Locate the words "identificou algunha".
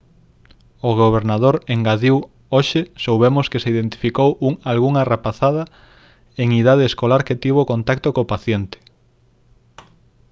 3.75-5.07